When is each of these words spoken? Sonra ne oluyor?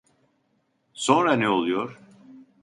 Sonra 0.93 1.33
ne 1.33 1.49
oluyor? 1.49 1.99